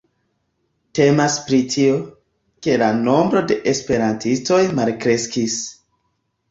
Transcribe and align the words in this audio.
Temas 0.99 1.35
pri 1.49 1.59
tio, 1.75 1.99
ke 2.65 2.79
la 2.85 2.89
nombro 3.05 3.47
de 3.53 3.59
esperantistoj 3.75 4.61
malkreskis. 4.83 5.65